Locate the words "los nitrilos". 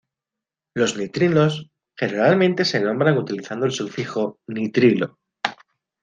0.73-1.69